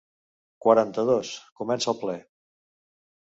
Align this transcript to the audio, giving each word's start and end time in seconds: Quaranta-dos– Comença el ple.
Quaranta-dos– 0.65 1.33
Comença 1.61 1.93
el 1.93 2.01
ple. 2.01 2.17